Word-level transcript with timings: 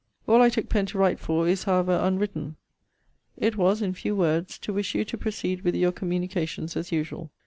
All 0.27 0.41
I 0.41 0.49
took 0.49 0.67
pen 0.67 0.87
to 0.87 0.97
write 0.97 1.19
for 1.19 1.47
is 1.47 1.65
however 1.65 1.95
unwritten. 2.01 2.55
It 3.37 3.55
was, 3.55 3.83
in 3.83 3.93
few 3.93 4.15
words, 4.15 4.57
to 4.57 4.73
wish 4.73 4.95
you 4.95 5.05
to 5.05 5.15
proceed 5.15 5.61
with 5.61 5.75
your 5.75 5.91
communications, 5.91 6.75
as 6.75 6.91
usual. 6.91 7.29